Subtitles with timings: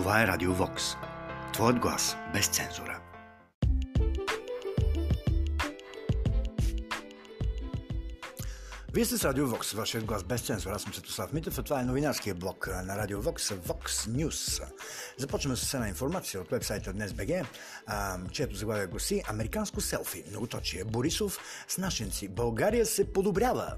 [0.00, 0.82] Това е Радио Вокс.
[1.52, 3.00] Твоят глас без цензура.
[8.92, 10.74] Вие сте с Радио Вокс, вашият глас без цензура.
[10.74, 14.64] Аз съм Светослав Митев, а това е новинарския блок на Радио Вокс, Vox News.
[15.18, 17.46] Започваме с една информация от вебсайта Днес БГ,
[18.32, 21.38] чието заглавие гласи Американско селфи, многоточие Борисов
[21.68, 22.28] с нашенци.
[22.28, 23.74] България се подобрява.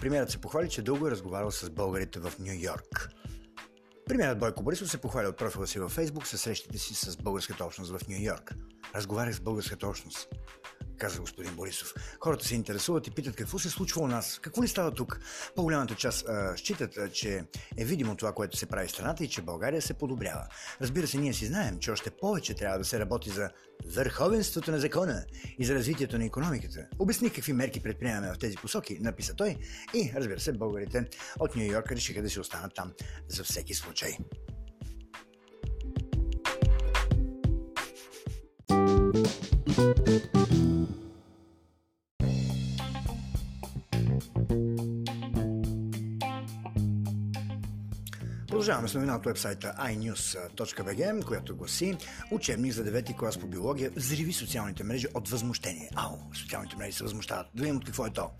[0.00, 3.10] Премьерът се похвали, че дълго е разговарял с българите в Нью Йорк.
[4.06, 7.64] Премьерът Бойко Борисов се похвали от профила си във Фейсбук със срещите си с българската
[7.64, 8.54] общност в Нью Йорк.
[8.94, 10.28] Разговарях с българската общност
[10.98, 11.94] каза господин Борисов.
[12.20, 15.20] Хората се интересуват и питат какво се случва у нас, какво ли става тук.
[15.56, 17.44] По-голямата част а, считат, а, че
[17.76, 20.46] е видимо това, което се прави в страната и че България се подобрява.
[20.80, 23.50] Разбира се, ние си знаем, че още повече трябва да се работи за
[23.86, 25.24] върховенството на закона
[25.58, 26.86] и за развитието на економиката.
[26.98, 29.56] Обясних какви мерки предприемаме в тези посоки, написа той
[29.94, 32.92] и, разбира се, българите от Нью Йорк решиха да си останат там
[33.28, 34.16] за всеки случай.
[48.52, 51.96] Продължаваме с новина от вебсайта inews.bg, която гласи
[52.30, 55.90] Учебник за 9 клас по биология взриви социалните мрежи от възмущение.
[55.94, 57.46] Ау, социалните мрежи се възмущават.
[57.54, 58.30] Да видим какво е то.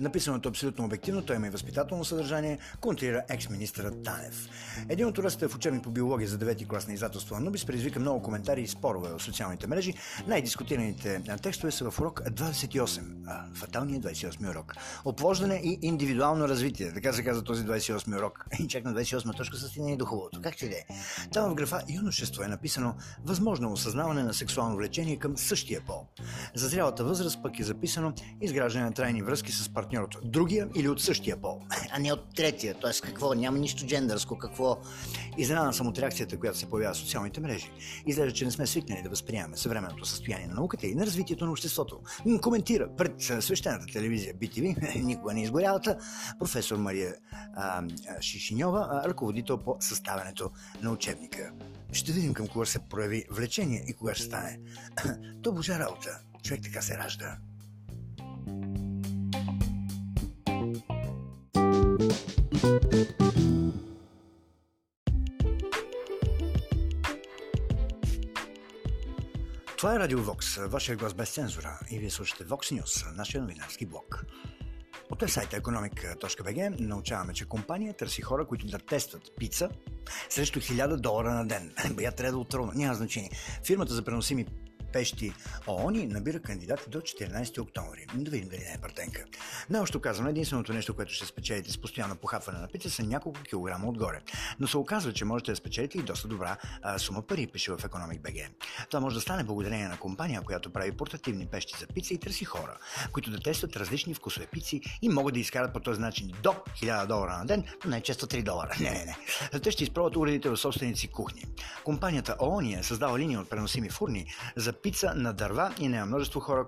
[0.00, 4.48] Написаното абсолютно обективно, той има и възпитателно съдържание, контрира екс-министъра Танев.
[4.88, 8.22] Един от урастите в учебник по биология за 9 клас на издателство Нубис предизвика много
[8.22, 9.94] коментари и спорове в социалните мрежи.
[10.26, 14.74] Най-дискутираните текстове са в урок 28, фаталният 28 урок.
[15.04, 16.92] Оплождане и индивидуално развитие.
[16.92, 18.44] Така се казва този 28 урок.
[18.58, 20.40] И чак на 28 точка са стигнали до хубавото.
[20.42, 20.86] Как че де?
[21.32, 26.06] Там в графа юношество е написано възможно осъзнаване на сексуално влечение към същия пол.
[26.54, 30.88] За зрялата възраст пък е записано изграждане на трайни връзки с партньор от другия или
[30.88, 31.60] от същия пол,
[31.92, 32.74] а не от третия.
[32.80, 33.34] Тоест какво?
[33.34, 34.38] Няма нищо джендърско.
[34.38, 34.78] Какво?
[35.38, 37.70] Изненада съм от реакцията, която се появява в социалните мрежи.
[38.06, 41.50] Изглежда, че не сме свикнали да възприемаме съвременното състояние на науката и на развитието на
[41.50, 42.00] обществото.
[42.42, 45.98] Коментира пред свещената телевизия BTV, никога не изгорялата,
[46.38, 47.14] професор Мария
[47.56, 47.82] а,
[48.20, 50.50] Шишиньова, ръководител по съставянето
[50.82, 51.52] на учебника.
[51.92, 54.60] Ще видим към кога се прояви влечение и кога ще стане.
[55.42, 56.20] То божа работа.
[56.42, 57.38] Човек така се ражда.
[69.78, 73.86] Това е Радио Вокс, вашия глас без цензура и вие слушате Vox News, нашия новинарски
[73.86, 74.24] блог.
[75.14, 79.68] От сайта economic.bg научаваме, че компания търси хора, които да тестват пица
[80.28, 81.74] срещу 1000 долара на ден.
[82.00, 83.30] Я трябва да отровна, няма значение.
[83.64, 84.46] Фирмата за преносими
[84.94, 85.32] пещи
[85.66, 88.06] ООН набира кандидати до 14 октомври.
[88.14, 89.24] Да видим дали не е партенка.
[89.70, 93.88] Наобщо казвам, единственото нещо, което ще спечелите с постоянно похапване на пица са няколко килограма
[93.88, 94.20] отгоре.
[94.60, 97.78] Но се оказва, че можете да спечелите и доста добра а, сума пари, пише в
[97.78, 98.46] Economic BG.
[98.90, 102.44] Това може да стане благодарение на компания, която прави портативни пещи за пица и търси
[102.44, 102.78] хора,
[103.12, 107.06] които да тестват различни вкусове пици и могат да изкарат по този начин до 1000
[107.06, 108.70] долара на ден, но най-често 3 долара.
[108.80, 109.04] Не, не,
[109.52, 109.60] не.
[109.60, 111.42] Те ще изпробват уредите в собственици кухни.
[111.84, 116.40] Компанията ООН е създава линия от преносими фурни за пица на дърва и няма множество
[116.40, 116.66] хора,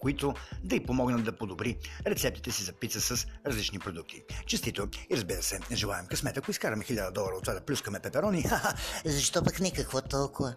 [0.00, 0.34] които
[0.64, 4.22] да й помогнат да подобри рецептите си за пица с различни продукти.
[4.46, 6.36] Честито и разбира се, желаем късмет.
[6.36, 8.44] Ако изкараме 1000 долара от това да плюскаме пеперони,
[9.04, 10.54] защо пък не какво толкова?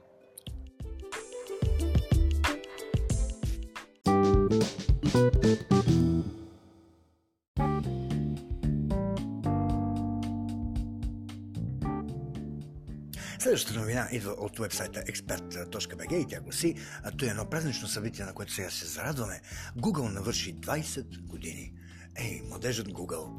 [13.42, 18.26] Следващата новина идва от вебсайта expert.bg и тя гласи, а то е едно празнично събитие,
[18.26, 19.42] на което сега се зарадваме.
[19.78, 21.74] Google навърши 20 години.
[22.16, 23.30] Ей, младежът Google.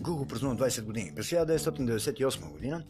[0.00, 1.12] Google празнува 20 години.
[1.14, 2.84] През 1998 година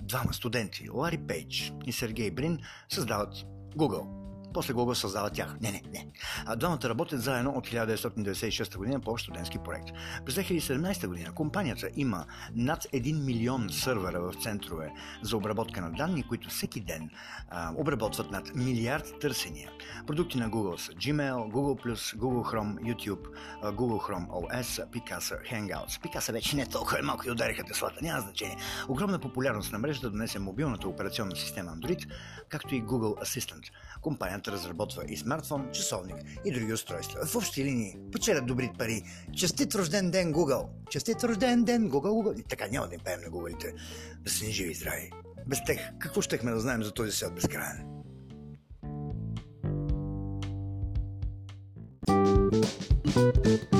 [0.00, 3.34] двама студенти, Лари Пейдж и Сергей Брин, създават
[3.76, 4.25] Google
[4.56, 5.56] после го създава тях.
[5.60, 6.06] Не, не, не.
[6.46, 9.88] А двамата работят заедно от 1996 година по студентски проект.
[10.24, 12.24] През 2017 година компанията има
[12.54, 17.10] над 1 милион сървъра в центрове за обработка на данни, които всеки ден
[17.48, 19.70] а, обработват над милиард търсения.
[20.06, 23.26] Продукти на Google са Gmail, Google+, Google Chrome, YouTube,
[23.62, 26.02] Google Chrome OS, Picasa, Hangouts.
[26.02, 28.56] Picasa вече не е толкова малко и удариха теслата, няма значение.
[28.88, 32.10] Огромна популярност на мрежата донесе мобилната операционна система Android,
[32.48, 33.62] както и Google Assistant.
[34.00, 37.26] Компанията Компанията разработва и смартфон, часовник и други устройства.
[37.26, 39.02] В общи линии печелят добри пари.
[39.36, 40.68] Честит рожден ден, Google!
[40.90, 42.40] Честит рожден ден, Google, Google!
[42.40, 43.72] И така няма да им пеем на гугалите.
[44.20, 45.10] Да са ни живи и здрави.
[45.46, 47.86] Без тех, какво щехме да знаем за този свят безкрайен?
[53.16, 53.75] thank you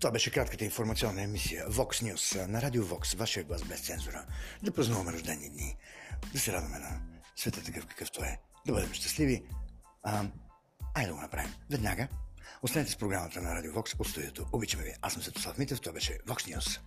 [0.00, 4.24] Това беше кратката информационна емисия Vox News на Радио Vox, вашия глас без цензура.
[4.62, 5.76] Да празнуваме рождени дни,
[6.32, 7.00] да се радваме на
[7.36, 9.44] света такъв какъвто е, да бъдем щастливи.
[10.02, 10.24] А,
[10.94, 11.54] айде да го направим.
[11.70, 12.08] Веднага.
[12.62, 14.46] Останете с програмата на Радио Vox от студиото.
[14.52, 14.92] Обичаме ви.
[15.02, 16.80] Аз съм Светослав Митев, това беше Vox News.